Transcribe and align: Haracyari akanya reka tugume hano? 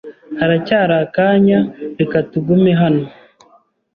Haracyari 0.39 0.93
akanya 1.03 1.59
reka 1.99 2.17
tugume 2.31 2.71
hano? 2.81 3.03